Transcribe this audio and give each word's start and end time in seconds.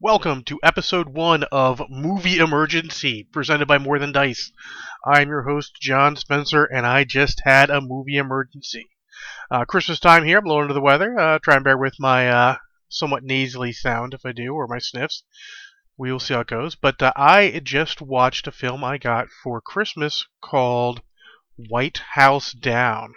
Welcome 0.00 0.44
to 0.44 0.60
episode 0.62 1.08
one 1.08 1.42
of 1.50 1.82
Movie 1.90 2.38
Emergency, 2.38 3.24
presented 3.32 3.66
by 3.66 3.78
More 3.78 3.98
Than 3.98 4.12
Dice. 4.12 4.52
I'm 5.04 5.28
your 5.28 5.42
host, 5.42 5.74
John 5.80 6.14
Spencer, 6.14 6.62
and 6.62 6.86
I 6.86 7.02
just 7.02 7.42
had 7.44 7.68
a 7.68 7.80
movie 7.80 8.16
emergency. 8.16 8.88
Uh, 9.50 9.64
Christmas 9.64 9.98
time 9.98 10.24
here, 10.24 10.38
I'm 10.38 10.44
little 10.44 10.62
under 10.62 10.72
the 10.72 10.80
weather. 10.80 11.18
Uh, 11.18 11.40
try 11.40 11.56
and 11.56 11.64
bear 11.64 11.76
with 11.76 11.96
my 11.98 12.28
uh, 12.28 12.56
somewhat 12.88 13.24
nasally 13.24 13.72
sound 13.72 14.14
if 14.14 14.24
I 14.24 14.30
do, 14.30 14.54
or 14.54 14.68
my 14.68 14.78
sniffs. 14.78 15.24
We 15.96 16.12
will 16.12 16.20
see 16.20 16.34
how 16.34 16.40
it 16.40 16.46
goes. 16.46 16.76
But 16.76 17.02
uh, 17.02 17.12
I 17.16 17.60
just 17.64 18.00
watched 18.00 18.46
a 18.46 18.52
film 18.52 18.84
I 18.84 18.98
got 18.98 19.26
for 19.42 19.60
Christmas 19.60 20.24
called 20.40 21.02
White 21.56 22.02
House 22.12 22.52
Down. 22.52 23.14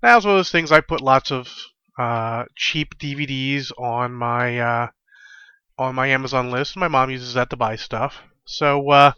Now, 0.00 0.18
it's 0.18 0.26
one 0.26 0.36
of 0.36 0.38
those 0.38 0.52
things 0.52 0.70
I 0.70 0.80
put 0.80 1.00
lots 1.00 1.32
of 1.32 1.52
uh, 1.98 2.44
cheap 2.54 2.96
DVDs 3.00 3.72
on 3.76 4.12
my 4.12 4.60
uh, 4.60 4.86
on 5.80 5.94
my 5.94 6.08
Amazon 6.08 6.50
list. 6.50 6.76
My 6.76 6.88
mom 6.88 7.10
uses 7.10 7.34
that 7.34 7.50
to 7.50 7.56
buy 7.56 7.76
stuff, 7.76 8.20
so 8.44 8.90
uh, 8.90 9.12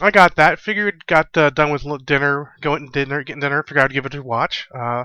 I 0.00 0.10
got 0.10 0.36
that. 0.36 0.60
Figured 0.60 1.06
got 1.06 1.36
uh, 1.36 1.50
done 1.50 1.70
with 1.70 2.06
dinner, 2.06 2.52
going 2.60 2.86
to 2.86 2.92
dinner, 2.92 3.24
getting 3.24 3.40
dinner. 3.40 3.64
Figured 3.64 3.84
I'd 3.84 3.92
give 3.92 4.06
it 4.06 4.14
a 4.14 4.22
watch. 4.22 4.68
Uh, 4.74 5.04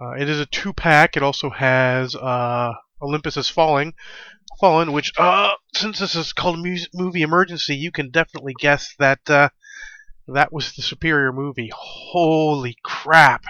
uh, 0.00 0.12
it 0.18 0.28
is 0.28 0.40
a 0.40 0.46
two 0.46 0.72
pack. 0.72 1.16
It 1.16 1.22
also 1.22 1.50
has 1.50 2.14
uh, 2.14 2.72
Olympus 3.02 3.36
is 3.36 3.50
Falling, 3.50 3.92
Fallen, 4.58 4.92
which 4.92 5.12
uh, 5.18 5.52
since 5.74 5.98
this 5.98 6.14
is 6.14 6.32
called 6.32 6.58
mu- 6.58 6.76
movie 6.94 7.22
emergency, 7.22 7.76
you 7.76 7.92
can 7.92 8.10
definitely 8.10 8.54
guess 8.58 8.94
that 8.98 9.20
that 9.26 10.52
was 10.52 10.72
the 10.72 10.82
superior 10.82 11.32
movie. 11.32 11.70
Holy 11.74 12.76
crap! 12.82 13.44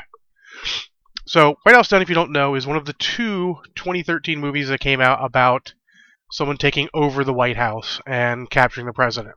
So, 1.24 1.56
White 1.62 1.77
House 1.77 1.88
Down, 1.88 2.02
if 2.02 2.09
you 2.09 2.16
don't 2.16 2.32
know, 2.32 2.56
is 2.56 2.66
one 2.66 2.77
of 2.77 2.84
the 2.84 2.95
two 2.95 3.59
2013 3.77 4.40
movies 4.40 4.68
that 4.68 4.80
came 4.80 5.01
out 5.01 5.24
about 5.24 5.73
someone 6.32 6.56
taking 6.56 6.88
over 6.95 7.22
the 7.22 7.32
White 7.32 7.56
House 7.56 8.00
and 8.06 8.50
capturing 8.50 8.86
the 8.86 8.92
president. 8.92 9.36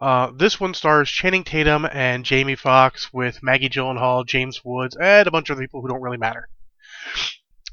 Uh, 0.00 0.30
this 0.36 0.60
one 0.60 0.74
stars 0.74 1.10
Channing 1.10 1.42
Tatum 1.42 1.86
and 1.90 2.24
Jamie 2.24 2.54
Foxx 2.54 3.12
with 3.12 3.42
Maggie 3.42 3.68
Gyllenhaal, 3.68 4.26
James 4.26 4.60
Woods, 4.62 4.96
and 5.00 5.26
a 5.26 5.30
bunch 5.30 5.50
of 5.50 5.58
people 5.58 5.80
who 5.80 5.88
don't 5.88 6.02
really 6.02 6.18
matter. 6.18 6.48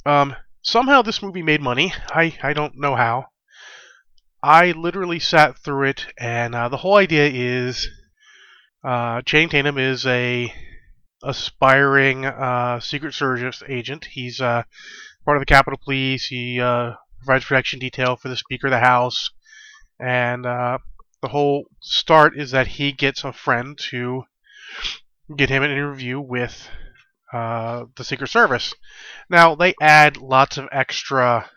Um, 0.06 0.36
somehow 0.62 1.02
this 1.02 1.22
movie 1.22 1.44
made 1.44 1.62
money. 1.62 1.94
I, 2.09 2.34
I 2.42 2.54
don't 2.54 2.78
know 2.78 2.95
how. 2.95 3.26
I 4.42 4.72
literally 4.72 5.20
sat 5.20 5.58
through 5.58 5.89
it, 5.89 6.06
and 6.17 6.56
uh, 6.56 6.70
the 6.70 6.78
whole 6.78 6.95
idea 6.95 7.30
is 7.30 7.89
uh, 8.84 9.22
Channing 9.23 9.50
Tatum 9.50 9.78
is 9.78 10.06
a 10.06 10.54
aspiring 11.23 12.26
uh, 12.26 12.80
Secret 12.80 13.14
Service 13.14 13.64
agent. 13.67 14.06
He's 14.12 14.39
uh, 14.39 14.64
part 15.26 15.38
of 15.38 15.42
the 15.42 15.45
Capitol 15.45 15.80
Police. 15.84 16.28
He 16.28 16.62
uh, 16.62 16.94
provides 17.28 17.45
protection 17.45 17.80
detail 17.80 18.16
for 18.16 18.30
the 18.30 18.38
Speaker 18.38 18.67
of 18.67 18.72
the 18.72 18.80
House, 18.80 19.31
and 20.00 20.45
uh, 20.45 20.78
the 21.22 21.28
whole 21.28 21.66
start 21.81 22.39
is 22.39 22.52
that 22.52 22.67
he 22.67 22.94
gets 22.94 23.25
a 23.25 23.33
friend 23.33 23.78
to 23.89 24.23
get 25.36 25.50
him 25.50 25.61
an 25.61 25.72
interview 25.72 26.22
with 26.22 26.70
uh, 27.33 27.83
the 27.98 28.05
Secret 28.05 28.30
Service. 28.30 28.73
Now 29.30 29.55
they 29.55 29.73
add 29.81 30.16
lots 30.16 30.58
of 30.58 30.70
extra 30.72 31.50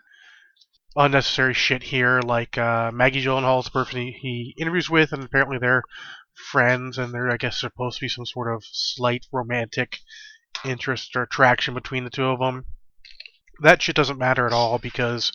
unnecessary 0.96 1.54
shit 1.54 1.84
here, 1.84 2.20
like 2.20 2.58
uh, 2.58 2.90
Maggie 2.92 3.24
Gyllenhaal 3.24 3.60
is 3.60 3.66
the 3.66 3.70
person 3.70 4.00
he, 4.00 4.10
he 4.20 4.54
interviews 4.58 4.90
with, 4.90 5.12
and 5.12 5.22
apparently 5.22 5.58
they're 5.58 5.84
friends, 6.50 6.98
and 6.98 7.14
they're 7.14 7.30
I 7.30 7.36
guess 7.36 7.60
supposed 7.60 7.98
to 7.98 8.04
be 8.04 8.08
some 8.08 8.26
sort 8.26 8.52
of 8.52 8.64
slight 8.64 9.26
romantic 9.30 9.98
interest 10.64 11.14
or 11.14 11.22
attraction 11.22 11.74
between 11.74 12.02
the 12.02 12.10
two 12.10 12.24
of 12.24 12.40
them. 12.40 12.66
That 13.60 13.82
shit 13.82 13.96
doesn't 13.96 14.18
matter 14.18 14.46
at 14.46 14.52
all 14.52 14.78
because 14.78 15.32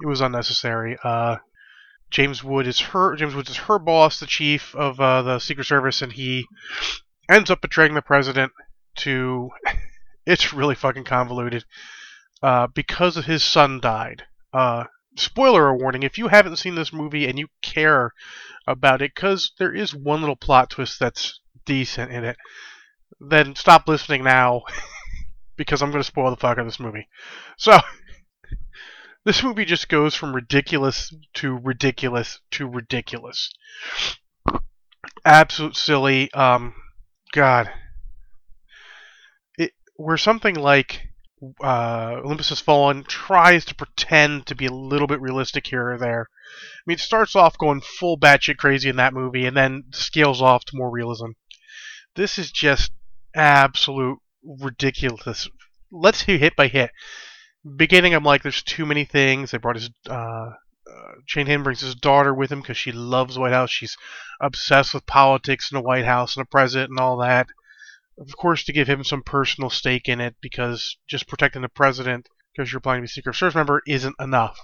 it 0.00 0.06
was 0.06 0.20
unnecessary. 0.20 0.96
Uh, 1.02 1.36
James 2.10 2.42
Wood 2.42 2.66
is 2.66 2.80
her 2.80 3.14
James 3.16 3.34
Woods 3.34 3.50
is 3.50 3.56
her 3.56 3.78
boss, 3.78 4.18
the 4.18 4.26
chief 4.26 4.74
of 4.74 4.98
uh, 4.98 5.22
the 5.22 5.38
Secret 5.38 5.66
Service, 5.66 6.02
and 6.02 6.12
he 6.12 6.46
ends 7.30 7.50
up 7.50 7.60
betraying 7.60 7.94
the 7.94 8.02
president 8.02 8.52
to. 8.96 9.50
it's 10.26 10.52
really 10.52 10.74
fucking 10.74 11.04
convoluted. 11.04 11.64
Uh, 12.42 12.66
because 12.68 13.16
of 13.16 13.26
his 13.26 13.44
son 13.44 13.80
died. 13.80 14.24
Uh, 14.52 14.84
spoiler 15.16 15.74
warning: 15.76 16.02
if 16.02 16.18
you 16.18 16.28
haven't 16.28 16.56
seen 16.56 16.74
this 16.74 16.92
movie 16.92 17.26
and 17.26 17.38
you 17.38 17.48
care 17.62 18.12
about 18.66 19.02
it, 19.02 19.12
because 19.14 19.52
there 19.58 19.74
is 19.74 19.94
one 19.94 20.20
little 20.20 20.36
plot 20.36 20.70
twist 20.70 20.98
that's 20.98 21.40
decent 21.64 22.10
in 22.10 22.24
it, 22.24 22.36
then 23.20 23.54
stop 23.54 23.86
listening 23.86 24.24
now. 24.24 24.62
because 25.60 25.82
I'm 25.82 25.90
going 25.90 26.00
to 26.00 26.06
spoil 26.06 26.30
the 26.30 26.36
fuck 26.36 26.56
out 26.56 26.60
of 26.60 26.66
this 26.66 26.80
movie. 26.80 27.06
So, 27.58 27.78
this 29.26 29.42
movie 29.42 29.66
just 29.66 29.90
goes 29.90 30.14
from 30.14 30.34
ridiculous 30.34 31.14
to 31.34 31.54
ridiculous 31.54 32.40
to 32.52 32.66
ridiculous. 32.66 33.52
Absolute 35.22 35.76
silly. 35.76 36.32
Um, 36.32 36.72
God. 37.34 37.70
It, 39.58 39.72
where 39.96 40.16
something 40.16 40.54
like 40.54 41.10
uh, 41.62 42.22
Olympus 42.24 42.48
Has 42.48 42.60
Fallen 42.60 43.04
tries 43.04 43.66
to 43.66 43.74
pretend 43.74 44.46
to 44.46 44.54
be 44.54 44.64
a 44.64 44.72
little 44.72 45.06
bit 45.06 45.20
realistic 45.20 45.66
here 45.66 45.90
or 45.90 45.98
there. 45.98 46.26
I 46.30 46.82
mean, 46.86 46.94
it 46.94 47.00
starts 47.00 47.36
off 47.36 47.58
going 47.58 47.82
full 47.82 48.18
batshit 48.18 48.56
crazy 48.56 48.88
in 48.88 48.96
that 48.96 49.12
movie 49.12 49.44
and 49.44 49.54
then 49.54 49.84
scales 49.90 50.40
off 50.40 50.64
to 50.64 50.76
more 50.76 50.90
realism. 50.90 51.32
This 52.14 52.38
is 52.38 52.50
just 52.50 52.92
absolute 53.34 54.20
ridiculous. 54.44 55.48
Let's 55.90 56.24
do 56.24 56.36
hit 56.36 56.56
by 56.56 56.68
hit. 56.68 56.90
Beginning, 57.76 58.14
I'm 58.14 58.24
like, 58.24 58.42
there's 58.42 58.62
too 58.62 58.86
many 58.86 59.04
things. 59.04 59.50
They 59.50 59.58
brought 59.58 59.76
his 59.76 59.90
uh, 60.08 60.50
uh, 60.90 61.12
Shane 61.26 61.62
brings 61.62 61.80
his 61.80 61.94
daughter 61.94 62.34
with 62.34 62.50
him 62.50 62.60
because 62.60 62.76
she 62.76 62.92
loves 62.92 63.38
White 63.38 63.52
House. 63.52 63.70
She's 63.70 63.96
obsessed 64.40 64.94
with 64.94 65.06
politics 65.06 65.70
and 65.70 65.78
the 65.78 65.86
White 65.86 66.04
House 66.04 66.36
and 66.36 66.44
the 66.44 66.48
president 66.48 66.90
and 66.90 66.98
all 66.98 67.18
that. 67.18 67.48
Of 68.18 68.36
course, 68.36 68.64
to 68.64 68.72
give 68.72 68.88
him 68.88 69.04
some 69.04 69.22
personal 69.22 69.70
stake 69.70 70.08
in 70.08 70.20
it 70.20 70.36
because 70.40 70.96
just 71.08 71.28
protecting 71.28 71.62
the 71.62 71.68
president 71.68 72.28
because 72.52 72.70
you're 72.70 72.78
applying 72.78 72.98
to 72.98 73.02
be 73.02 73.06
a 73.06 73.08
Secret 73.08 73.34
Service 73.34 73.54
member 73.54 73.82
isn't 73.86 74.16
enough. 74.18 74.58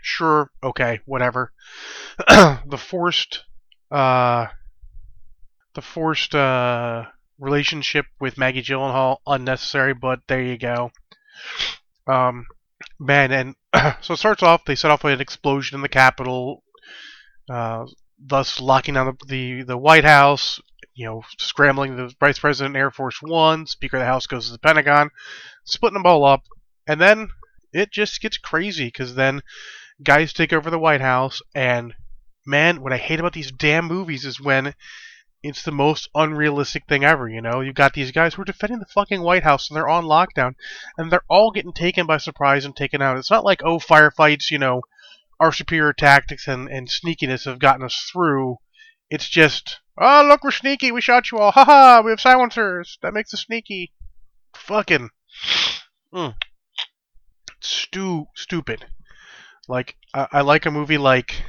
Sure, 0.00 0.50
okay, 0.62 1.00
whatever. 1.04 1.52
the 2.28 2.78
forced, 2.78 3.44
uh, 3.90 4.46
the 5.74 5.82
forced 5.82 6.34
uh, 6.34 7.06
relationship 7.38 8.06
with 8.20 8.38
Maggie 8.38 8.62
Gyllenhaal 8.62 9.18
unnecessary, 9.26 9.94
but 9.94 10.20
there 10.28 10.42
you 10.42 10.58
go. 10.58 10.90
Um, 12.06 12.46
man, 12.98 13.32
and 13.32 13.54
so 14.00 14.14
it 14.14 14.18
starts 14.18 14.42
off. 14.42 14.64
They 14.64 14.74
set 14.74 14.90
off 14.90 15.04
with 15.04 15.14
an 15.14 15.20
explosion 15.20 15.76
in 15.76 15.82
the 15.82 15.88
Capitol, 15.88 16.62
uh, 17.50 17.86
thus 18.18 18.60
locking 18.60 18.94
down 18.94 19.06
the, 19.06 19.26
the 19.26 19.62
the 19.62 19.78
White 19.78 20.04
House. 20.04 20.60
You 20.94 21.06
know, 21.06 21.22
scrambling 21.38 21.96
the 21.96 22.14
Vice 22.20 22.38
President 22.38 22.74
Air 22.74 22.90
Force 22.90 23.20
One. 23.20 23.66
Speaker 23.66 23.98
of 23.98 24.00
the 24.00 24.06
House 24.06 24.26
goes 24.26 24.46
to 24.46 24.52
the 24.52 24.58
Pentagon, 24.58 25.10
splitting 25.64 25.94
them 25.94 26.06
all 26.06 26.24
up, 26.24 26.42
and 26.86 27.00
then 27.00 27.28
it 27.72 27.92
just 27.92 28.20
gets 28.22 28.38
crazy 28.38 28.86
because 28.86 29.14
then 29.14 29.42
guys 30.02 30.32
take 30.32 30.52
over 30.52 30.70
the 30.70 30.78
White 30.78 31.02
House, 31.02 31.42
and 31.54 31.94
man, 32.46 32.80
what 32.80 32.92
I 32.92 32.96
hate 32.96 33.20
about 33.20 33.32
these 33.34 33.52
damn 33.52 33.86
movies 33.86 34.24
is 34.24 34.40
when 34.40 34.74
it's 35.46 35.62
the 35.62 35.72
most 35.72 36.08
unrealistic 36.14 36.86
thing 36.86 37.04
ever, 37.04 37.28
you 37.28 37.40
know? 37.40 37.60
You've 37.60 37.74
got 37.74 37.94
these 37.94 38.10
guys 38.10 38.34
who 38.34 38.42
are 38.42 38.46
defending 38.46 38.80
the 38.80 38.86
fucking 38.86 39.22
White 39.22 39.44
House 39.44 39.68
and 39.68 39.76
they're 39.76 39.88
on 39.88 40.04
lockdown 40.04 40.54
and 40.98 41.10
they're 41.10 41.24
all 41.28 41.50
getting 41.52 41.72
taken 41.72 42.06
by 42.06 42.18
surprise 42.18 42.64
and 42.64 42.74
taken 42.74 43.00
out. 43.00 43.16
It's 43.16 43.30
not 43.30 43.44
like, 43.44 43.62
oh, 43.64 43.78
firefights, 43.78 44.50
you 44.50 44.58
know, 44.58 44.82
our 45.38 45.52
superior 45.52 45.92
tactics 45.92 46.48
and, 46.48 46.68
and 46.68 46.88
sneakiness 46.88 47.44
have 47.44 47.58
gotten 47.58 47.84
us 47.84 48.08
through. 48.12 48.56
It's 49.08 49.28
just, 49.28 49.80
oh, 49.98 50.26
look, 50.28 50.42
we're 50.42 50.50
sneaky. 50.50 50.90
We 50.90 51.00
shot 51.00 51.30
you 51.30 51.38
all. 51.38 51.52
Haha, 51.52 52.02
we 52.02 52.10
have 52.10 52.20
silencers. 52.20 52.98
That 53.02 53.14
makes 53.14 53.32
us 53.32 53.42
sneaky. 53.42 53.92
Fucking. 54.56 55.10
Mm. 56.12 56.34
Stu- 57.60 58.26
stupid. 58.34 58.86
Like, 59.68 59.96
I, 60.12 60.26
I 60.32 60.40
like 60.40 60.66
a 60.66 60.70
movie 60.70 60.98
like 60.98 61.42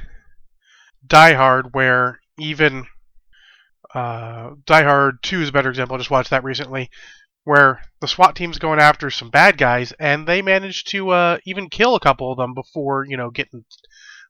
Die 1.06 1.34
Hard 1.34 1.72
where 1.72 2.20
even 2.38 2.86
uh, 3.94 4.50
Die 4.66 4.82
Hard 4.82 5.22
2 5.22 5.42
is 5.42 5.48
a 5.48 5.52
better 5.52 5.70
example. 5.70 5.94
I 5.94 5.98
just 5.98 6.10
watched 6.10 6.30
that 6.30 6.44
recently, 6.44 6.90
where 7.44 7.80
the 8.00 8.08
SWAT 8.08 8.36
team's 8.36 8.58
going 8.58 8.78
after 8.78 9.10
some 9.10 9.30
bad 9.30 9.56
guys, 9.56 9.92
and 9.92 10.26
they 10.26 10.42
manage 10.42 10.84
to 10.84 11.10
uh, 11.10 11.38
even 11.46 11.70
kill 11.70 11.94
a 11.94 12.00
couple 12.00 12.30
of 12.30 12.38
them 12.38 12.54
before 12.54 13.04
you 13.06 13.16
know 13.16 13.30
getting 13.30 13.64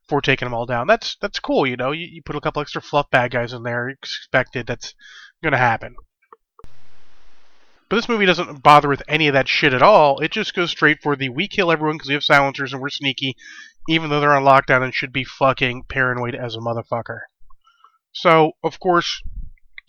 before 0.07 0.21
taking 0.21 0.45
them 0.45 0.53
all 0.53 0.65
down. 0.65 0.87
That's 0.87 1.17
that's 1.21 1.39
cool. 1.39 1.67
You 1.67 1.75
know, 1.75 1.91
you, 1.91 2.07
you 2.09 2.21
put 2.23 2.35
a 2.35 2.41
couple 2.41 2.61
extra 2.61 2.81
fluff 2.81 3.09
bad 3.11 3.31
guys 3.31 3.53
in 3.53 3.63
there, 3.63 3.89
expected 3.89 4.67
that's 4.67 4.95
going 5.43 5.51
to 5.51 5.57
happen. 5.57 5.95
But 7.89 7.95
this 7.95 8.09
movie 8.09 8.25
doesn't 8.27 8.61
bother 8.61 8.87
with 8.87 9.01
any 9.07 9.27
of 9.27 9.33
that 9.33 9.47
shit 9.47 9.73
at 9.73 9.81
all. 9.81 10.19
It 10.19 10.31
just 10.31 10.53
goes 10.53 10.69
straight 10.69 11.01
for 11.01 11.15
the 11.15 11.29
we 11.29 11.47
kill 11.47 11.71
everyone 11.71 11.97
because 11.97 12.07
we 12.07 12.13
have 12.13 12.23
silencers 12.23 12.71
and 12.71 12.81
we're 12.81 12.89
sneaky, 12.89 13.35
even 13.87 14.09
though 14.09 14.19
they're 14.19 14.35
on 14.35 14.43
lockdown 14.43 14.83
and 14.83 14.93
should 14.93 15.11
be 15.11 15.23
fucking 15.23 15.83
paranoid 15.89 16.35
as 16.35 16.55
a 16.55 16.59
motherfucker. 16.59 17.21
So, 18.11 18.53
of 18.63 18.79
course, 18.79 19.21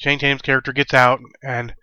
Shane 0.00 0.18
Tatum's 0.18 0.42
character 0.42 0.72
gets 0.72 0.94
out 0.94 1.20
and 1.42 1.74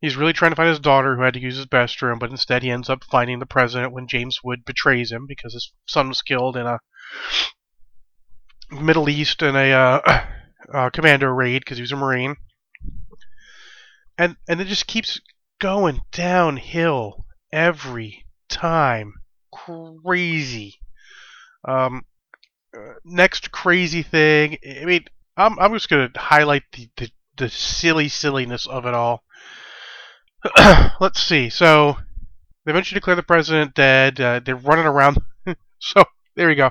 he's 0.00 0.16
really 0.16 0.32
trying 0.32 0.52
to 0.52 0.56
find 0.56 0.68
his 0.68 0.78
daughter 0.78 1.16
who 1.16 1.22
had 1.22 1.34
to 1.34 1.40
use 1.40 1.56
his 1.56 1.66
restroom, 1.66 2.20
but 2.20 2.30
instead 2.30 2.62
he 2.62 2.70
ends 2.70 2.88
up 2.88 3.02
finding 3.02 3.40
the 3.40 3.46
president 3.46 3.92
when 3.92 4.06
James 4.06 4.38
Wood 4.44 4.64
betrays 4.64 5.10
him 5.10 5.26
because 5.26 5.54
his 5.54 5.72
son 5.86 6.08
was 6.08 6.22
killed 6.22 6.56
in 6.56 6.66
a 6.66 6.78
Middle 8.70 9.08
East 9.08 9.42
in 9.42 9.56
a 9.56 9.72
uh, 9.72 10.00
uh, 10.74 10.90
commando 10.90 11.26
raid 11.26 11.60
because 11.60 11.76
he 11.76 11.82
was 11.82 11.90
a 11.90 11.96
Marine, 11.96 12.36
and 14.16 14.36
and 14.48 14.60
it 14.60 14.66
just 14.66 14.86
keeps 14.86 15.20
going 15.58 16.00
downhill 16.12 17.26
every 17.52 18.24
time. 18.48 19.14
Crazy. 19.52 20.76
Um, 21.66 22.02
uh, 22.76 22.94
next 23.04 23.50
crazy 23.50 24.02
thing. 24.02 24.58
I 24.64 24.84
mean, 24.84 25.04
I'm 25.36 25.58
I'm 25.58 25.72
just 25.72 25.88
gonna 25.88 26.10
highlight 26.14 26.62
the 26.72 26.88
the, 26.96 27.10
the 27.36 27.48
silly 27.48 28.08
silliness 28.08 28.66
of 28.66 28.86
it 28.86 28.94
all. 28.94 29.24
Let's 31.00 31.22
see. 31.22 31.48
So 31.50 31.96
they 32.64 32.70
eventually 32.72 32.98
declare 32.98 33.16
the 33.16 33.22
president 33.22 33.74
dead. 33.74 34.20
Uh, 34.20 34.40
they're 34.44 34.56
running 34.56 34.86
around. 34.86 35.18
so 35.78 36.04
there 36.36 36.50
you 36.50 36.56
go. 36.56 36.70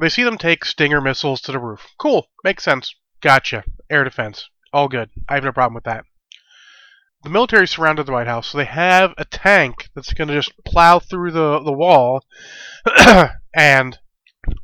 They 0.00 0.08
see 0.08 0.22
them 0.22 0.38
take 0.38 0.64
Stinger 0.64 1.00
missiles 1.00 1.40
to 1.42 1.52
the 1.52 1.58
roof. 1.58 1.86
Cool. 1.98 2.28
Makes 2.44 2.64
sense. 2.64 2.94
Gotcha. 3.20 3.64
Air 3.90 4.04
defense. 4.04 4.48
All 4.72 4.88
good. 4.88 5.10
I 5.28 5.34
have 5.34 5.44
no 5.44 5.52
problem 5.52 5.74
with 5.74 5.84
that. 5.84 6.04
The 7.22 7.30
military 7.30 7.68
surrounded 7.68 8.06
the 8.06 8.12
White 8.12 8.28
House, 8.28 8.46
so 8.46 8.56
they 8.56 8.64
have 8.64 9.12
a 9.18 9.26
tank 9.26 9.90
that's 9.94 10.14
going 10.14 10.28
to 10.28 10.34
just 10.34 10.52
plow 10.64 11.00
through 11.00 11.32
the, 11.32 11.58
the 11.58 11.72
wall 11.72 12.24
and 13.54 13.98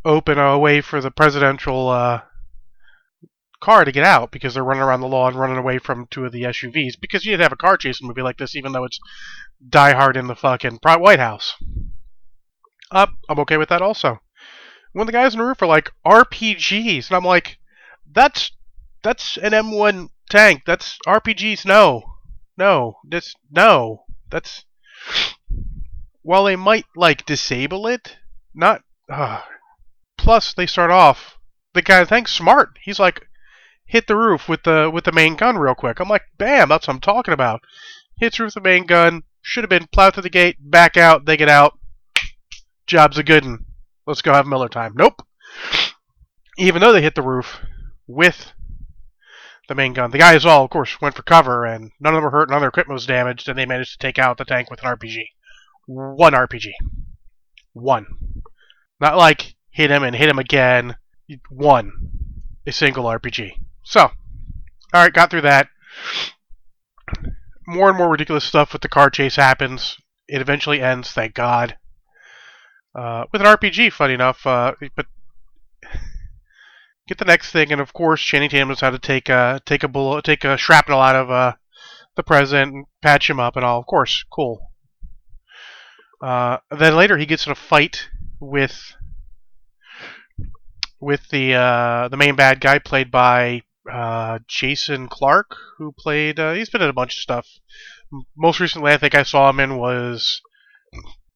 open 0.06 0.38
a 0.38 0.58
way 0.58 0.80
for 0.80 1.02
the 1.02 1.10
presidential 1.10 1.90
uh, 1.90 2.22
car 3.61 3.85
to 3.85 3.93
get 3.93 4.05
out 4.05 4.31
because 4.31 4.55
they're 4.55 4.64
running 4.64 4.82
around 4.82 5.00
the 5.00 5.08
lawn, 5.08 5.37
running 5.37 5.56
away 5.56 5.79
from 5.79 6.06
two 6.11 6.25
of 6.25 6.32
the 6.32 6.43
SUVs. 6.43 7.00
Because 7.00 7.25
you'd 7.25 7.41
have 7.41 7.53
a 7.53 7.56
car 7.56 7.76
chase 7.76 8.03
movie 8.03 8.23
like 8.23 8.38
this, 8.38 8.56
even 8.56 8.73
though 8.73 8.85
it's 8.85 8.99
Die 9.69 9.94
Hard 9.94 10.17
in 10.17 10.26
the 10.26 10.37
fucking 10.37 10.79
White 10.82 11.19
House. 11.19 11.55
Uh, 12.91 13.06
I'm 13.29 13.38
okay 13.41 13.56
with 13.56 13.69
that 13.70 13.82
also 13.82 14.20
when 14.97 15.06
the 15.06 15.12
guys 15.12 15.35
in 15.35 15.38
the 15.38 15.44
roof 15.44 15.61
are 15.61 15.67
like 15.67 15.93
RPGs, 16.06 17.08
and 17.08 17.17
I'm 17.17 17.25
like, 17.25 17.58
that's 18.11 18.50
that's 19.03 19.37
an 19.37 19.53
M1 19.53 20.09
tank. 20.31 20.62
That's 20.67 20.99
RPGs. 21.06 21.67
No, 21.67 22.02
no, 22.56 22.97
this 23.05 23.35
no. 23.50 24.05
That's 24.31 24.64
while 26.23 26.44
they 26.44 26.56
might 26.56 26.87
like 26.97 27.26
disable 27.26 27.87
it, 27.87 28.17
not. 28.55 28.82
Uh, 29.06 29.43
plus, 30.17 30.55
they 30.55 30.67
start 30.67 30.91
off. 30.91 31.37
The 31.75 31.82
guy 31.82 32.06
thanks 32.06 32.32
smart. 32.32 32.79
He's 32.82 32.99
like, 32.99 33.29
hit 33.87 34.06
the 34.06 34.17
roof 34.17 34.49
with 34.49 34.65
the 34.65 34.91
with 34.93 35.05
the 35.05 35.12
main 35.12 35.37
gun 35.37 35.56
real 35.56 35.75
quick. 35.75 36.00
I'm 36.00 36.09
like, 36.09 36.25
bam, 36.37 36.69
that's 36.69 36.87
what 36.87 36.94
I'm 36.94 37.00
talking 37.00 37.35
about. 37.35 37.62
Hits 38.19 38.38
roof 38.38 38.49
with 38.49 38.62
the 38.62 38.69
main 38.69 38.87
gun. 38.87 39.23
Should 39.43 39.65
have 39.65 39.71
been 39.71 39.87
plowed 39.93 40.15
through 40.15 40.25
the 40.25 40.31
gate, 40.31 40.56
back 40.59 40.97
out, 40.97 41.25
they 41.25 41.37
get 41.37 41.49
out. 41.49 41.79
Job's 42.87 43.19
a 43.19 43.23
good 43.23 43.44
one. 43.44 43.65
Let's 44.06 44.23
go 44.23 44.33
have 44.33 44.47
Miller 44.47 44.69
time. 44.69 44.94
Nope. 44.97 45.23
Even 46.59 46.81
though 46.81 46.93
they 46.93 47.03
hit 47.03 47.15
the 47.15 47.23
roof 47.23 47.61
with 48.06 48.53
the 49.69 49.75
main 49.75 49.93
gun, 49.93 50.11
the 50.11 50.19
guys 50.19 50.44
all, 50.44 50.65
of 50.65 50.71
course, 50.71 51.00
went 51.00 51.15
for 51.15 51.23
cover, 51.23 51.65
and 51.65 51.91
none 52.00 52.15
of 52.15 52.19
them 52.19 52.25
were 52.25 52.31
hurt, 52.31 52.49
none 52.49 52.56
of 52.56 52.62
their 52.62 52.69
equipment 52.69 52.94
was 52.94 53.06
damaged, 53.06 53.49
and 53.49 53.59
they 53.59 53.67
managed 53.67 53.93
to 53.93 53.99
take 53.99 54.19
out 54.19 54.38
the 54.38 54.44
tank 54.44 54.71
with 54.71 54.83
an 54.83 54.97
RPG. 54.97 55.23
One 55.87 56.33
RPG. 56.33 56.71
One. 57.73 58.06
Not 59.00 59.17
like 59.17 59.55
hit 59.71 59.91
him 59.91 60.03
and 60.03 60.17
hit 60.17 60.29
him 60.29 60.38
again. 60.38 60.97
One. 61.50 61.93
A 62.67 62.73
single 62.73 63.05
RPG. 63.05 63.53
So, 63.87 64.11
alright, 64.93 65.12
got 65.12 65.31
through 65.31 65.43
that. 65.43 65.69
More 67.69 67.88
and 67.88 67.97
more 67.97 68.11
ridiculous 68.11 68.43
stuff 68.43 68.73
with 68.73 68.83
the 68.83 68.88
car 68.88 69.11
chase 69.11 69.37
happens. 69.37 69.97
It 70.27 70.41
eventually 70.41 70.83
ends, 70.83 71.12
thank 71.12 71.35
God. 71.35 71.79
Uh, 72.97 73.27
with 73.33 73.41
an 73.41 73.47
RPG, 73.47 73.93
funny 73.93 74.15
enough, 74.15 74.44
uh, 74.44 74.73
but 74.97 75.06
get 77.06 77.19
the 77.19 77.25
next 77.25 77.53
thing, 77.53 77.71
and 77.71 77.81
of 77.81 77.93
course, 77.93 78.21
Channing 78.21 78.49
Tatum 78.49 78.69
knows 78.69 78.81
how 78.81 78.91
to 78.91 78.99
take 78.99 79.29
a 79.29 79.61
take 79.65 79.85
a 79.85 79.88
bullet, 79.88 80.25
take 80.25 80.44
a 80.44 80.56
shrapnel 80.56 81.00
out 81.00 81.15
of 81.15 81.31
uh, 81.31 81.53
the 82.17 82.25
president, 82.25 82.75
and 82.75 82.87
patch 83.03 83.31
him 83.31 83.38
up, 83.38 83.55
and 83.55 83.65
all. 83.65 83.79
Of 83.79 83.87
course, 83.87 84.25
cool. 84.33 84.73
Uh, 86.21 86.56
then 86.77 86.97
later, 86.97 87.19
he 87.19 87.27
gets 87.27 87.47
in 87.47 87.53
a 87.53 87.55
fight 87.55 88.09
with 88.41 88.97
with 90.99 91.29
the 91.29 91.55
uh, 91.55 92.09
the 92.09 92.17
main 92.17 92.35
bad 92.35 92.61
guy, 92.61 92.79
played 92.79 93.12
by 93.12 93.62
uh, 93.91 94.38
Jason 94.49 95.09
Clarke, 95.09 95.56
who 95.79 95.93
played. 95.93 96.38
Uh, 96.38 96.53
he's 96.53 96.71
been 96.71 96.83
in 96.83 96.91
a 96.91 96.94
bunch 96.94 97.15
of 97.15 97.21
stuff. 97.21 97.49
Most 98.37 98.61
recently, 98.61 98.93
I 98.93 98.99
think 98.99 99.15
I 99.15 99.23
saw 99.23 99.49
him 99.50 99.61
in 99.61 99.79
was 99.79 100.41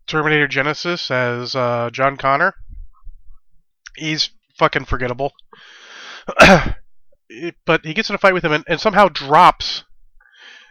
Terminator 0.06 0.48
Genisys 0.48 1.10
as 1.10 1.54
uh, 1.54 1.90
John 1.92 2.16
Connor. 2.16 2.54
He's 3.96 4.30
fucking 4.58 4.84
forgettable. 4.84 5.32
but 7.66 7.84
he 7.84 7.94
gets 7.94 8.08
in 8.08 8.14
a 8.14 8.18
fight 8.18 8.34
with 8.34 8.44
him 8.44 8.52
and, 8.52 8.64
and 8.68 8.80
somehow 8.80 9.08
drops. 9.08 9.84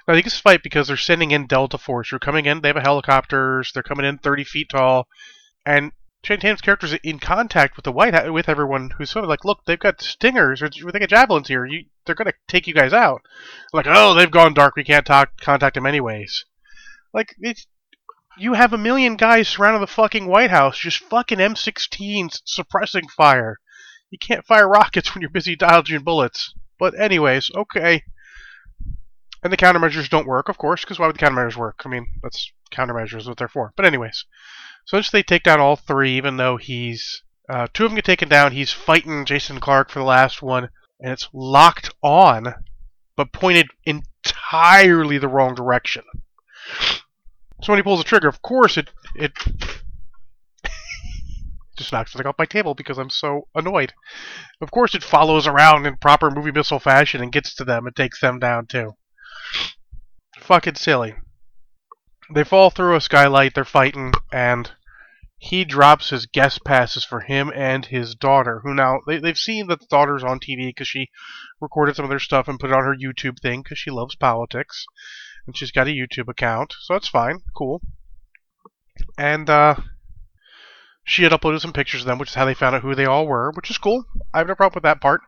Now 0.08 0.16
he 0.16 0.22
gets 0.22 0.40
a 0.40 0.42
fight 0.42 0.64
because 0.64 0.88
they're 0.88 0.98
sending 0.98 1.32
in 1.32 1.48
Delta 1.48 1.78
Force. 1.78 2.10
They're 2.10 2.20
coming 2.20 2.46
in. 2.46 2.62
They 2.62 2.70
have 2.70 2.78
helicopters. 2.78 3.72
They're 3.74 3.84
coming 3.84 4.06
in 4.06 4.18
30 4.18 4.44
feet 4.44 4.70
tall, 4.70 5.08
and 5.66 5.92
Channing 6.22 6.42
Tatum's 6.42 6.62
character's 6.62 6.94
in 6.94 7.20
contact 7.20 7.76
with 7.76 7.86
the 7.86 7.92
White 7.92 8.14
House, 8.14 8.30
with 8.30 8.50
everyone 8.50 8.92
who's 8.98 9.10
sort 9.10 9.24
of 9.24 9.30
like, 9.30 9.46
look, 9.46 9.64
they've 9.66 9.80
got 9.80 10.02
stingers 10.02 10.62
or 10.62 10.70
they 10.70 11.00
got 11.00 11.10
javelins 11.10 11.48
here. 11.48 11.66
You, 11.66 11.86
they're 12.06 12.16
gonna 12.16 12.34
take 12.48 12.68
you 12.68 12.74
guys 12.74 12.94
out. 12.94 13.22
Like, 13.72 13.86
oh, 13.88 14.14
they've 14.14 14.30
gone 14.30 14.54
dark. 14.54 14.76
We 14.76 14.84
can't 14.84 15.06
talk, 15.06 15.40
contact 15.40 15.76
them 15.76 15.86
anyways. 15.86 16.46
Like, 17.14 17.36
it's 17.40 17.68
you 18.38 18.54
have 18.54 18.74
a 18.74 18.78
million 18.78 19.16
guys 19.18 19.48
surrounding 19.48 19.82
the 19.82 19.88
fucking 19.88 20.26
White 20.28 20.52
House, 20.52 20.78
just 20.78 21.00
fucking 21.00 21.40
M16s 21.40 22.42
suppressing 22.46 23.08
fire. 23.10 23.60
You 24.10 24.18
can't 24.18 24.46
fire 24.46 24.68
rockets 24.68 25.14
when 25.14 25.22
you're 25.22 25.30
busy 25.30 25.56
dodging 25.56 26.04
bullets. 26.04 26.54
But 26.80 27.00
anyways, 27.00 27.52
okay. 27.54 28.04
And 29.42 29.54
the 29.54 29.58
countermeasures 29.58 30.10
don't 30.10 30.28
work, 30.28 30.50
of 30.50 30.58
course, 30.58 30.84
because 30.84 31.00
why 31.00 31.08
would 31.08 31.16
the 31.16 31.26
countermeasures 31.26 31.56
work? 31.56 31.82
I 31.86 31.90
mean, 31.90 32.08
that's 32.22 32.52
countermeasures 32.72 33.28
what 33.28 33.38
they're 33.38 33.48
for. 33.48 33.74
But 33.76 33.86
anyways, 33.86 34.26
so 34.86 34.98
once 34.98 35.12
they 35.12 35.24
take 35.24 35.44
down 35.44 35.60
all 35.60 35.76
three, 35.76 36.18
even 36.18 36.38
though 36.38 36.58
he's 36.58 37.24
uh, 37.50 37.68
two 37.74 37.86
of 37.86 37.92
them 37.92 37.96
get 37.96 38.06
taken 38.06 38.30
down, 38.30 38.52
he's 38.52 38.72
fighting 38.72 39.26
Jason 39.26 39.60
Clarke 39.60 39.90
for 39.90 40.00
the 40.00 40.06
last 40.06 40.42
one, 40.42 40.70
and 41.00 41.12
it's 41.12 41.30
locked 41.34 41.90
on, 42.04 42.54
but 43.16 43.32
pointed 43.34 43.68
entirely 43.86 45.18
the 45.18 45.28
wrong 45.28 45.56
direction. 45.56 46.04
So 47.62 47.72
when 47.72 47.80
he 47.80 47.84
pulls 47.84 48.00
the 48.00 48.06
trigger, 48.06 48.28
of 48.28 48.42
course 48.42 48.78
it 48.78 48.90
it 49.16 49.34
just 51.78 51.92
knocks 51.92 52.12
something 52.12 52.28
off 52.28 52.36
my 52.38 52.46
table 52.46 52.76
because 52.76 52.98
I'm 52.98 53.10
so 53.10 53.48
annoyed. 53.56 53.94
Of 54.62 54.72
course 54.72 54.94
it 54.94 55.04
follows 55.04 55.48
around 55.48 55.86
in 55.86 55.98
proper 55.98 56.30
movie 56.30 56.52
missile 56.52 56.80
fashion 56.80 57.22
and 57.22 57.32
gets 57.32 57.56
to 57.56 57.66
them 57.66 57.88
and 57.88 57.96
takes 57.96 58.22
them 58.22 58.40
down 58.40 58.68
too. 58.68 58.96
Fucking 60.40 60.76
silly. 60.76 61.16
They 62.34 62.44
fall 62.44 62.70
through 62.70 62.96
a 62.96 63.02
skylight, 63.02 63.56
they're 63.56 63.66
fighting, 63.66 64.14
and 64.32 64.72
he 65.38 65.64
drops 65.64 66.10
his 66.10 66.26
guest 66.26 66.64
passes 66.66 67.06
for 67.06 67.22
him 67.22 67.52
and 67.56 67.86
his 67.86 68.14
daughter, 68.14 68.60
who 68.64 68.74
now 68.74 69.00
they, 69.08 69.20
they've 69.20 69.38
seen 69.38 69.68
that 69.68 69.80
the 69.80 69.88
daughter's 69.90 70.24
on 70.24 70.40
TV 70.40 70.68
because 70.68 70.88
she 70.88 71.10
recorded 71.62 71.96
some 71.96 72.04
of 72.04 72.10
their 72.10 72.20
stuff 72.20 72.48
and 72.48 72.60
put 72.60 72.70
it 72.70 72.76
on 72.76 72.84
her 72.84 72.96
YouTube 72.96 73.40
thing 73.40 73.62
because 73.64 73.80
she 73.80 73.90
loves 73.90 74.16
politics 74.16 74.86
and 75.48 75.58
she's 75.58 75.72
got 75.72 75.88
a 75.88 75.92
YouTube 75.92 76.28
account, 76.28 76.76
so 76.82 76.94
that's 76.94 77.08
fine, 77.08 77.40
cool. 77.56 77.82
And 79.18 79.50
uh, 79.50 79.76
she 81.04 81.24
had 81.24 81.32
uploaded 81.32 81.62
some 81.62 81.74
pictures 81.74 82.02
of 82.02 82.08
them, 82.08 82.18
which 82.20 82.30
is 82.30 82.36
how 82.36 82.46
they 82.46 82.54
found 82.54 82.76
out 82.76 82.82
who 82.82 82.94
they 82.94 83.06
all 83.06 83.26
were, 83.26 83.52
which 83.52 83.72
is 83.72 83.78
cool. 83.78 84.06
I 84.34 84.40
have 84.40 84.48
no 84.48 84.56
problem 84.56 84.76
with 84.76 84.84
that 84.84 85.02
part. 85.02 85.22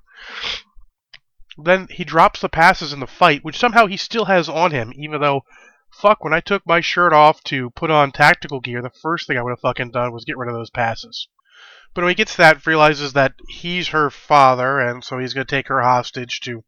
Then 1.58 1.88
he 1.90 2.04
drops 2.04 2.40
the 2.40 2.50
passes 2.50 2.94
in 2.94 3.00
the 3.02 3.08
fight, 3.08 3.44
which 3.44 3.60
somehow 3.60 3.86
he 3.86 3.98
still 3.98 4.26
has 4.26 4.48
on 4.48 4.72
him, 4.72 4.94
even 4.96 5.20
though, 5.20 5.44
fuck, 5.92 6.24
when 6.24 6.34
I 6.34 6.40
took 6.40 6.66
my 6.66 6.80
shirt 6.80 7.12
off 7.12 7.44
to 7.46 7.72
put 7.72 7.92
on 7.92 8.12
tactical 8.12 8.62
gear, 8.62 8.82
the 8.82 8.90
first 8.90 9.28
thing 9.28 9.38
I 9.38 9.42
would 9.42 9.52
have 9.52 9.60
fucking 9.60 9.92
done 9.92 10.14
was 10.14 10.24
get 10.24 10.38
rid 10.38 10.48
of 10.48 10.56
those 10.56 10.70
passes. 10.70 11.28
But 11.94 12.04
when 12.04 12.12
he 12.12 12.16
gets 12.16 12.38
that, 12.38 12.66
realizes 12.66 13.14
that 13.14 13.34
he's 13.50 13.90
her 13.90 14.10
father, 14.10 14.80
and 14.80 15.04
so 15.04 15.18
he's 15.18 15.34
going 15.34 15.46
to 15.46 15.56
take 15.56 15.68
her 15.68 15.82
hostage 15.82 16.40
to 16.42 16.64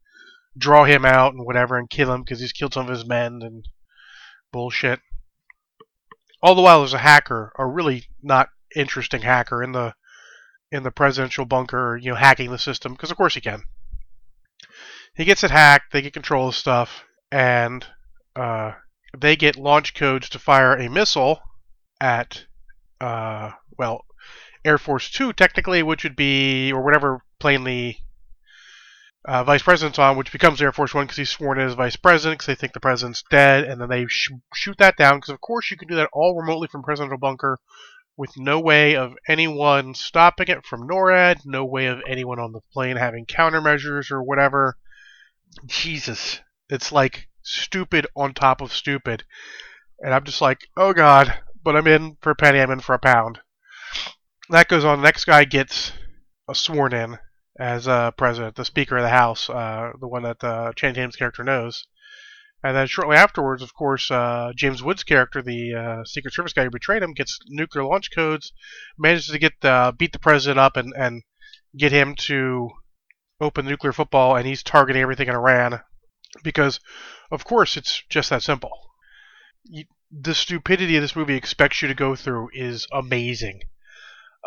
draw 0.58 0.84
him 0.84 1.06
out 1.06 1.34
and 1.34 1.46
whatever 1.46 1.78
and 1.78 1.90
kill 1.90 2.14
him 2.14 2.22
because 2.22 2.42
he's 2.42 2.52
killed 2.52 2.74
some 2.74 2.88
of 2.88 2.92
his 2.92 3.06
men 3.06 3.42
and 3.42 3.66
bullshit. 4.52 5.00
All 6.42 6.56
the 6.56 6.62
while, 6.62 6.80
there's 6.80 6.94
a 6.94 6.98
hacker, 6.98 7.54
a 7.58 7.66
really 7.66 8.10
not 8.22 8.50
interesting 8.76 9.22
hacker 9.22 9.64
in 9.64 9.72
the 9.72 9.96
in 10.72 10.84
the 10.84 10.92
presidential 10.92 11.46
bunker, 11.46 11.96
you 11.96 12.10
know, 12.10 12.16
hacking 12.16 12.52
the 12.52 12.58
system 12.58 12.94
because 12.94 13.12
of 13.12 13.18
course 13.18 13.36
he 13.36 13.42
can. 13.42 13.64
He 15.16 15.26
gets 15.26 15.44
it 15.44 15.52
hacked. 15.52 15.92
They 15.92 16.02
get 16.02 16.14
control 16.14 16.48
of 16.48 16.56
stuff, 16.56 17.04
and 17.32 17.86
uh, 18.36 18.74
they 19.18 19.36
get 19.36 19.56
launch 19.56 19.94
codes 19.94 20.30
to 20.30 20.40
fire 20.40 20.76
a 20.76 20.90
missile 20.90 21.40
at 22.02 22.46
uh, 23.00 23.52
well, 23.78 24.06
Air 24.66 24.78
Force 24.78 25.12
Two 25.12 25.34
technically, 25.34 25.84
which 25.84 26.04
would 26.04 26.16
be 26.16 26.72
or 26.72 26.84
whatever 26.84 27.22
plane 27.40 27.64
the 27.64 27.96
uh, 29.26 29.44
vice 29.44 29.62
president's 29.62 30.00
on, 30.00 30.18
which 30.18 30.32
becomes 30.32 30.62
Air 30.62 30.72
Force 30.72 30.94
One 30.94 31.06
because 31.06 31.18
he's 31.18 31.30
sworn 31.30 31.60
in 31.60 31.68
as 31.68 31.76
vice 31.76 31.96
president 31.96 32.40
because 32.40 32.48
they 32.48 32.60
think 32.60 32.74
the 32.74 32.80
president's 32.80 33.24
dead, 33.30 33.66
and 33.66 33.80
then 33.80 33.90
they 33.90 34.06
sh- 34.08 34.32
shoot 34.54 34.78
that 34.80 34.98
down 34.98 35.18
because 35.18 35.30
of 35.30 35.42
course 35.42 35.70
you 35.70 35.78
can 35.78 35.88
do 35.88 35.96
that 35.96 36.10
all 36.12 36.36
remotely 36.36 36.68
from 36.68 36.84
presidential 36.84 37.18
bunker 37.18 37.60
with 38.18 38.32
no 38.38 38.60
way 38.60 38.96
of 38.96 39.14
anyone 39.28 39.94
stopping 39.94 40.48
it 40.48 40.66
from 40.66 40.88
NORAD, 40.88 41.42
no 41.46 41.66
way 41.66 41.88
of 41.88 42.02
anyone 42.08 42.40
on 42.40 42.52
the 42.52 42.62
plane 42.72 42.96
having 42.96 43.26
countermeasures 43.26 44.12
or 44.12 44.22
whatever. 44.22 44.76
Jesus, 45.66 46.40
it's 46.70 46.92
like 46.92 47.28
stupid 47.42 48.08
on 48.16 48.34
top 48.34 48.62
of 48.62 48.74
stupid. 48.74 49.24
And 50.00 50.14
I'm 50.14 50.24
just 50.24 50.42
like, 50.42 50.68
oh 50.76 50.94
god, 50.94 51.34
but 51.64 51.76
I'm 51.76 51.88
in 51.88 52.18
for 52.22 52.32
a 52.32 52.36
penny, 52.36 52.60
I'm 52.60 52.72
in 52.72 52.80
for 52.80 52.96
a 52.96 53.00
pound. 53.00 53.40
That 54.50 54.68
goes 54.68 54.84
on. 54.84 55.00
The 55.00 55.06
next 55.06 55.26
guy 55.26 55.46
gets 55.46 55.94
sworn 56.54 56.94
in 56.94 57.18
as 57.60 57.88
uh, 57.88 58.12
president, 58.12 58.56
the 58.56 58.66
Speaker 58.66 58.98
of 58.98 59.04
the 59.04 59.10
House, 59.10 59.50
uh, 59.50 59.92
the 60.00 60.08
one 60.08 60.24
that 60.24 60.44
uh, 60.44 60.74
Channing 60.76 60.96
Tatum's 60.96 61.16
character 61.16 61.44
knows. 61.44 61.86
And 62.64 62.76
then 62.76 62.88
shortly 62.88 63.18
afterwards, 63.18 63.62
of 63.62 63.74
course, 63.74 64.10
uh, 64.10 64.52
James 64.56 64.82
Woods' 64.82 65.04
character, 65.04 65.42
the 65.42 65.74
uh, 65.74 66.06
Secret 66.06 66.34
Service 66.34 66.54
guy 66.54 66.64
who 66.64 66.70
betrayed 66.70 67.04
him, 67.04 67.14
gets 67.14 67.38
nuclear 67.48 67.84
launch 67.86 68.10
codes, 68.12 68.54
manages 68.98 69.28
to 69.28 69.38
get 69.38 69.54
the, 69.62 69.94
beat 69.98 70.14
the 70.14 70.20
president 70.20 70.60
up 70.60 70.78
and, 70.78 70.94
and 70.98 71.24
get 71.78 71.92
him 71.92 72.16
to 72.16 72.70
open 73.42 73.66
nuclear 73.66 73.94
football, 73.94 74.36
and 74.36 74.48
he's 74.48 74.64
targeting 74.64 75.02
everything 75.02 75.28
in 75.28 75.36
Iran 75.36 75.82
because, 76.44 76.80
of 77.32 77.46
course, 77.46 77.78
it's 77.78 78.04
just 78.10 78.30
that 78.30 78.44
simple. 78.44 78.72
You, 79.64 79.86
the 80.12 80.36
stupidity 80.36 81.00
this 81.00 81.16
movie 81.16 81.36
expects 81.36 81.82
you 81.82 81.88
to 81.88 81.96
go 81.96 82.16
through 82.16 82.50
is 82.54 82.88
amazing. 82.92 83.62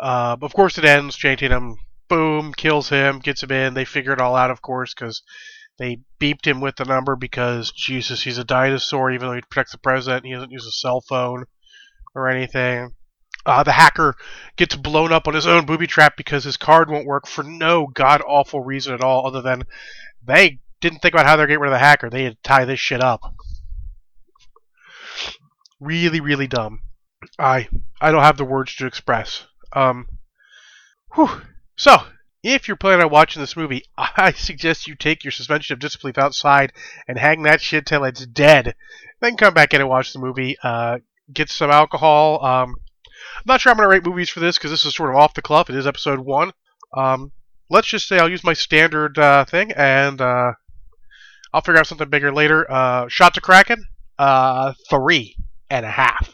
Uh, 0.01 0.37
of 0.41 0.53
course, 0.53 0.77
it 0.77 0.85
ends. 0.85 1.15
Channing 1.15 1.37
Tatum, 1.37 1.77
boom, 2.07 2.53
kills 2.53 2.89
him, 2.89 3.19
gets 3.19 3.43
him 3.43 3.51
in. 3.51 3.73
They 3.73 3.85
figure 3.85 4.13
it 4.13 4.21
all 4.21 4.35
out, 4.35 4.51
of 4.51 4.61
course, 4.61 4.93
because 4.93 5.21
they 5.77 5.99
beeped 6.19 6.45
him 6.45 6.61
with 6.61 6.75
the 6.77 6.85
number 6.85 7.15
because 7.15 7.71
Jesus, 7.71 8.23
he's 8.23 8.37
a 8.37 8.43
dinosaur. 8.43 9.11
Even 9.11 9.27
though 9.27 9.35
he 9.35 9.41
protects 9.41 9.73
the 9.73 9.79
president, 9.79 10.25
he 10.25 10.33
doesn't 10.33 10.51
use 10.51 10.65
a 10.65 10.71
cell 10.71 11.01
phone 11.01 11.45
or 12.15 12.29
anything. 12.29 12.93
Uh, 13.47 13.63
the 13.63 13.71
hacker 13.71 14.13
gets 14.57 14.75
blown 14.75 15.13
up 15.13 15.25
on 15.25 15.33
his 15.33 15.47
own 15.47 15.65
booby 15.65 15.87
trap 15.87 16.17
because 16.17 16.43
his 16.43 16.57
card 16.57 16.89
won't 16.89 17.07
work 17.07 17.25
for 17.25 17.43
no 17.43 17.87
god 17.87 18.21
awful 18.27 18.61
reason 18.61 18.93
at 18.93 19.01
all, 19.01 19.25
other 19.25 19.41
than 19.41 19.63
they 20.21 20.59
didn't 20.81 20.99
think 20.99 21.13
about 21.13 21.25
how 21.25 21.37
they're 21.37 21.47
getting 21.47 21.61
rid 21.61 21.69
of 21.69 21.75
the 21.75 21.79
hacker. 21.79 22.09
They 22.09 22.25
had 22.25 22.33
to 22.33 22.41
tie 22.43 22.65
this 22.65 22.81
shit 22.81 23.01
up. 23.01 23.21
Really, 25.79 26.19
really 26.19 26.47
dumb. 26.47 26.81
I 27.39 27.69
I 28.01 28.11
don't 28.11 28.23
have 28.23 28.35
the 28.35 28.43
words 28.43 28.75
to 28.75 28.85
express. 28.85 29.45
Um. 29.71 30.07
Whew. 31.15 31.29
So, 31.77 31.95
if 32.43 32.67
you're 32.67 32.75
planning 32.75 33.05
on 33.05 33.11
watching 33.11 33.41
this 33.41 33.55
movie, 33.55 33.83
I 33.97 34.33
suggest 34.33 34.87
you 34.87 34.95
take 34.95 35.23
your 35.23 35.31
suspension 35.31 35.73
of 35.73 35.79
disbelief 35.79 36.17
outside 36.17 36.73
and 37.07 37.17
hang 37.17 37.43
that 37.43 37.61
shit 37.61 37.85
till 37.85 38.03
it's 38.03 38.25
dead. 38.25 38.75
Then 39.21 39.37
come 39.37 39.53
back 39.53 39.73
in 39.73 39.79
and 39.79 39.89
watch 39.89 40.11
the 40.11 40.19
movie. 40.19 40.57
Uh, 40.61 40.99
get 41.31 41.49
some 41.49 41.71
alcohol. 41.71 42.43
Um, 42.45 42.75
I'm 43.37 43.43
not 43.45 43.61
sure 43.61 43.71
I'm 43.71 43.77
going 43.77 43.85
to 43.85 43.89
rate 43.89 44.05
movies 44.05 44.29
for 44.29 44.39
this 44.39 44.57
because 44.57 44.71
this 44.71 44.85
is 44.85 44.95
sort 44.95 45.09
of 45.09 45.15
off 45.15 45.33
the 45.33 45.41
cuff. 45.41 45.69
It 45.69 45.75
is 45.75 45.87
episode 45.87 46.19
one. 46.19 46.51
Um, 46.95 47.31
let's 47.69 47.87
just 47.87 48.07
say 48.07 48.19
I'll 48.19 48.29
use 48.29 48.43
my 48.43 48.53
standard 48.53 49.17
uh, 49.17 49.45
thing 49.45 49.71
and 49.71 50.21
uh, 50.21 50.53
I'll 51.53 51.61
figure 51.61 51.79
out 51.79 51.87
something 51.87 52.09
bigger 52.09 52.33
later. 52.33 52.69
Uh, 52.69 53.07
Shot 53.07 53.33
to 53.35 53.41
Kraken, 53.41 53.83
uh, 54.17 54.73
three 54.89 55.35
and 55.69 55.85
a 55.85 55.91
half. 55.91 56.33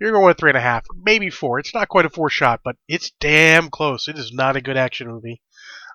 You're 0.00 0.12
going 0.12 0.26
with 0.26 0.38
three 0.38 0.50
and 0.50 0.58
a 0.58 0.62
half, 0.62 0.84
maybe 1.04 1.30
four. 1.30 1.58
It's 1.58 1.74
not 1.74 1.88
quite 1.88 2.06
a 2.06 2.10
four 2.10 2.28
shot, 2.28 2.60
but 2.64 2.76
it's 2.88 3.12
damn 3.20 3.70
close. 3.70 4.08
It 4.08 4.18
is 4.18 4.32
not 4.32 4.56
a 4.56 4.60
good 4.60 4.76
action 4.76 5.08
movie. 5.08 5.40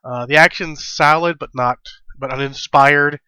Uh, 0.04 0.26
the 0.26 0.38
action's 0.38 0.86
solid, 0.86 1.38
but 1.38 1.50
not, 1.54 1.80
but 2.18 2.32
uninspired. 2.32 3.20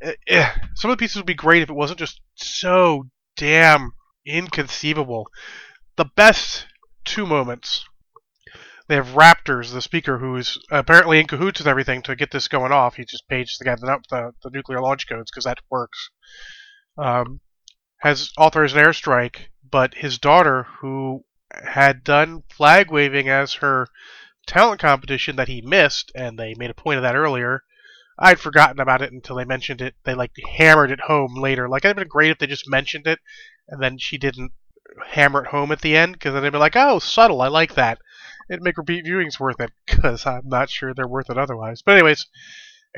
Eh, 0.00 0.12
eh, 0.28 0.50
some 0.74 0.90
of 0.90 0.96
the 0.96 1.02
pieces 1.02 1.16
would 1.16 1.26
be 1.26 1.34
great 1.34 1.62
if 1.62 1.70
it 1.70 1.74
wasn't 1.74 1.98
just 1.98 2.20
so 2.36 3.08
damn 3.36 3.92
inconceivable. 4.24 5.28
The 6.00 6.06
best 6.06 6.66
two 7.04 7.26
moments. 7.26 7.86
They 8.88 8.94
have 8.94 9.08
Raptors, 9.08 9.74
the 9.74 9.82
speaker, 9.82 10.16
who's 10.16 10.56
apparently 10.70 11.20
in 11.20 11.26
cahoots 11.26 11.60
with 11.60 11.68
everything 11.68 12.00
to 12.04 12.16
get 12.16 12.30
this 12.30 12.48
going 12.48 12.72
off. 12.72 12.96
He 12.96 13.04
just 13.04 13.28
pages 13.28 13.58
the 13.58 13.66
guy 13.66 13.74
the, 13.74 14.00
the, 14.08 14.32
the 14.42 14.48
nuclear 14.48 14.80
launch 14.80 15.06
codes 15.06 15.30
because 15.30 15.44
that 15.44 15.60
works. 15.68 16.08
Um, 16.96 17.42
has 17.98 18.30
authorized 18.38 18.74
an 18.78 18.82
airstrike, 18.82 19.48
but 19.70 19.92
his 19.92 20.18
daughter, 20.18 20.68
who 20.80 21.26
had 21.52 22.02
done 22.02 22.44
flag 22.50 22.90
waving 22.90 23.28
as 23.28 23.56
her 23.56 23.86
talent 24.46 24.80
competition 24.80 25.36
that 25.36 25.48
he 25.48 25.60
missed, 25.60 26.10
and 26.14 26.38
they 26.38 26.54
made 26.56 26.70
a 26.70 26.74
point 26.82 26.96
of 26.96 27.02
that 27.02 27.14
earlier. 27.14 27.62
I'd 28.18 28.40
forgotten 28.40 28.80
about 28.80 29.02
it 29.02 29.12
until 29.12 29.36
they 29.36 29.44
mentioned 29.44 29.82
it. 29.82 29.96
They 30.04 30.14
like 30.14 30.32
hammered 30.56 30.92
it 30.92 31.00
home 31.00 31.34
later. 31.34 31.68
Like 31.68 31.84
it'd 31.84 31.98
been 31.98 32.08
great 32.08 32.30
if 32.30 32.38
they 32.38 32.46
just 32.46 32.70
mentioned 32.70 33.06
it, 33.06 33.18
and 33.68 33.82
then 33.82 33.98
she 33.98 34.16
didn't 34.16 34.52
hammer 35.06 35.44
it 35.44 35.48
home 35.48 35.72
at 35.72 35.80
the 35.80 35.96
end, 35.96 36.14
because 36.14 36.32
then 36.32 36.42
they'd 36.42 36.50
be 36.50 36.58
like, 36.58 36.76
"Oh, 36.76 36.98
subtle. 36.98 37.42
I 37.42 37.48
like 37.48 37.74
that." 37.74 37.98
It'd 38.48 38.62
make 38.62 38.78
repeat 38.78 39.04
viewings 39.04 39.38
worth 39.38 39.60
it, 39.60 39.72
because 39.86 40.26
I'm 40.26 40.48
not 40.48 40.70
sure 40.70 40.92
they're 40.92 41.06
worth 41.06 41.30
it 41.30 41.38
otherwise. 41.38 41.82
But 41.82 41.92
anyways, 41.92 42.26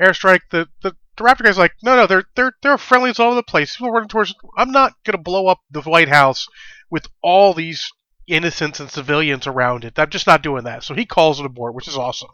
airstrike. 0.01 0.41
The 0.51 0.67
the 0.81 0.95
the 1.15 1.23
Raptor 1.23 1.43
guy's 1.43 1.57
like, 1.57 1.73
no, 1.83 1.95
no, 1.95 2.07
they're 2.07 2.25
they're 2.35 2.53
they're 2.61 2.77
friendlies 2.77 3.19
all 3.19 3.27
over 3.27 3.35
the 3.35 3.43
place. 3.43 3.75
People 3.75 3.91
running 3.91 4.09
towards. 4.09 4.33
I'm 4.57 4.71
not 4.71 4.93
gonna 5.03 5.17
blow 5.19 5.47
up 5.47 5.59
the 5.69 5.81
White 5.81 6.09
House 6.09 6.47
with 6.89 7.07
all 7.21 7.53
these 7.53 7.91
innocents 8.27 8.79
and 8.79 8.89
civilians 8.89 9.45
around 9.45 9.85
it. 9.85 9.99
I'm 9.99 10.09
just 10.09 10.27
not 10.27 10.41
doing 10.41 10.63
that. 10.63 10.83
So 10.83 10.93
he 10.93 11.05
calls 11.05 11.39
it 11.39 11.45
aboard, 11.45 11.75
which 11.75 11.87
is 11.87 11.97
awesome. 11.97 12.29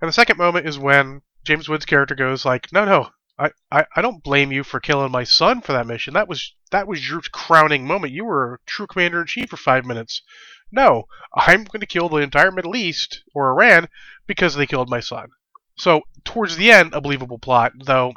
And 0.00 0.08
the 0.08 0.12
second 0.12 0.38
moment 0.38 0.66
is 0.66 0.78
when 0.78 1.22
James 1.44 1.68
Woods' 1.68 1.84
character 1.84 2.14
goes 2.14 2.44
like, 2.44 2.72
"No, 2.72 2.84
no, 2.84 3.10
I, 3.38 3.50
I, 3.96 4.02
don't 4.02 4.22
blame 4.22 4.52
you 4.52 4.62
for 4.62 4.78
killing 4.78 5.10
my 5.10 5.24
son 5.24 5.62
for 5.62 5.72
that 5.72 5.86
mission. 5.86 6.14
That 6.14 6.28
was 6.28 6.54
that 6.70 6.86
was 6.86 7.08
your 7.08 7.20
crowning 7.32 7.86
moment. 7.86 8.12
You 8.12 8.24
were 8.24 8.54
a 8.54 8.58
true 8.66 8.86
commander 8.86 9.22
in 9.22 9.26
chief 9.26 9.50
for 9.50 9.56
five 9.56 9.84
minutes. 9.84 10.22
No, 10.70 11.04
I'm 11.34 11.64
going 11.64 11.80
to 11.80 11.86
kill 11.86 12.08
the 12.08 12.18
entire 12.18 12.52
Middle 12.52 12.76
East 12.76 13.22
or 13.34 13.50
Iran 13.50 13.88
because 14.26 14.54
they 14.54 14.66
killed 14.66 14.90
my 14.90 15.00
son." 15.00 15.28
So 15.76 16.02
towards 16.24 16.56
the 16.56 16.70
end, 16.70 16.94
a 16.94 17.00
believable 17.00 17.38
plot, 17.38 17.72
though 17.84 18.12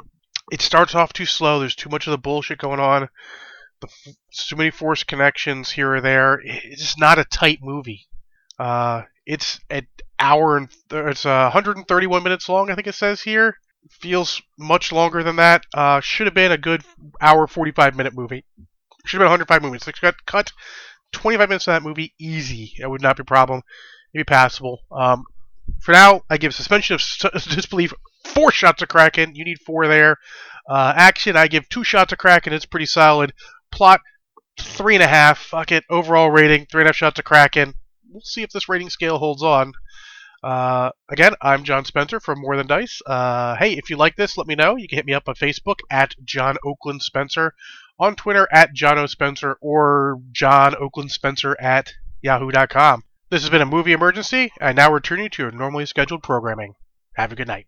it 0.52 0.60
starts 0.60 0.94
off 0.94 1.12
too 1.12 1.26
slow. 1.26 1.58
There's 1.58 1.74
too 1.74 1.88
much 1.88 2.06
of 2.06 2.12
the 2.12 2.18
bullshit 2.18 2.58
going 2.58 2.80
on 2.80 3.08
the, 3.80 3.88
too 4.32 4.56
many 4.56 4.70
forced 4.70 5.06
connections 5.06 5.70
here 5.70 5.94
or 5.94 6.00
there. 6.00 6.40
It's 6.44 6.98
not 6.98 7.18
a 7.18 7.24
tight 7.24 7.58
movie. 7.62 8.06
Uh, 8.58 9.02
it's 9.26 9.60
an 9.70 9.86
hour 10.18 10.56
and 10.56 10.68
it's 10.90 11.26
uh, 11.26 11.50
131 11.52 12.22
minutes 12.22 12.48
long. 12.48 12.70
I 12.70 12.74
think 12.74 12.86
it 12.86 12.94
says 12.94 13.20
here. 13.20 13.58
Feels 13.90 14.42
much 14.58 14.92
longer 14.92 15.22
than 15.22 15.36
that. 15.36 15.64
Uh, 15.74 16.00
should 16.00 16.26
have 16.26 16.34
been 16.34 16.52
a 16.52 16.58
good 16.58 16.82
hour 17.20 17.46
45 17.46 17.96
minute 17.96 18.14
movie. 18.14 18.44
Should 19.04 19.20
have 19.20 19.26
been 19.26 19.32
105 19.32 19.62
minutes. 19.62 19.86
Like, 19.86 19.96
cut 19.96 20.26
cut 20.26 20.52
25 21.12 21.48
minutes 21.48 21.66
of 21.68 21.74
that 21.74 21.82
movie 21.82 22.14
easy. 22.18 22.74
It 22.78 22.88
would 22.88 23.02
not 23.02 23.16
be 23.16 23.22
a 23.22 23.24
problem. 23.24 23.62
It'd 24.12 24.26
be 24.26 24.30
passable. 24.30 24.80
Um, 24.90 25.24
for 25.80 25.92
now, 25.92 26.22
I 26.30 26.36
give 26.36 26.54
suspension 26.54 26.94
of 26.94 27.00
disbelief 27.48 27.92
four 28.24 28.50
shots 28.50 28.82
of 28.82 28.88
Kraken. 28.88 29.34
You 29.34 29.44
need 29.44 29.60
four 29.60 29.86
there. 29.86 30.16
Uh, 30.68 30.92
action, 30.96 31.36
I 31.36 31.46
give 31.46 31.68
two 31.68 31.84
shots 31.84 32.12
of 32.12 32.18
Kraken. 32.18 32.52
It's 32.52 32.66
pretty 32.66 32.86
solid. 32.86 33.32
Plot 33.70 34.00
three 34.58 34.94
and 34.94 35.02
a 35.02 35.08
half. 35.08 35.38
Fuck 35.38 35.72
it. 35.72 35.84
Overall 35.90 36.30
rating 36.30 36.66
three 36.66 36.82
and 36.82 36.86
a 36.86 36.90
half 36.90 36.96
shots 36.96 37.16
to 37.16 37.22
Kraken. 37.22 37.74
We'll 38.10 38.22
see 38.22 38.42
if 38.42 38.50
this 38.50 38.68
rating 38.68 38.90
scale 38.90 39.18
holds 39.18 39.42
on. 39.42 39.72
Uh, 40.42 40.90
again, 41.08 41.32
I'm 41.40 41.64
John 41.64 41.84
Spencer 41.84 42.20
from 42.20 42.40
More 42.40 42.56
Than 42.56 42.66
Dice. 42.66 43.00
Uh, 43.06 43.56
hey, 43.56 43.72
if 43.72 43.90
you 43.90 43.96
like 43.96 44.16
this, 44.16 44.36
let 44.36 44.46
me 44.46 44.54
know. 44.54 44.76
You 44.76 44.88
can 44.88 44.98
hit 44.98 45.06
me 45.06 45.14
up 45.14 45.28
on 45.28 45.34
Facebook 45.34 45.80
at 45.90 46.14
John 46.24 46.56
Oakland 46.64 47.02
Spencer, 47.02 47.54
on 47.98 48.14
Twitter 48.16 48.48
at 48.52 48.72
John 48.74 48.98
O. 48.98 49.06
Spencer, 49.06 49.56
or 49.60 50.20
John 50.32 50.74
Oakland 50.76 51.10
Spencer 51.10 51.56
at 51.60 51.92
yahoo.com. 52.22 53.02
This 53.30 53.42
has 53.42 53.50
been 53.50 53.62
a 53.62 53.66
movie 53.66 53.92
emergency. 53.92 54.52
I 54.60 54.72
now 54.72 54.92
return 54.92 55.20
you 55.20 55.28
to 55.30 55.42
your 55.42 55.52
normally 55.52 55.86
scheduled 55.86 56.22
programming. 56.22 56.74
Have 57.16 57.32
a 57.32 57.36
good 57.36 57.48
night. 57.48 57.66